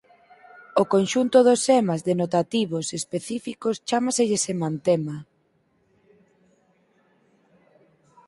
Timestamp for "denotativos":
2.09-2.85